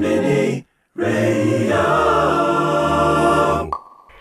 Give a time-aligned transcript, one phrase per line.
[0.00, 0.64] Konbini
[0.96, 1.76] Radio.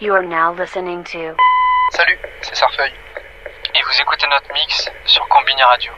[0.01, 1.33] You are now listening to
[1.93, 2.91] Salut, c'est Sarfeuille.
[3.73, 5.93] Et vous écoutez notre mix sur Combini Radio.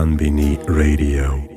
[0.00, 1.49] Konbini Radio.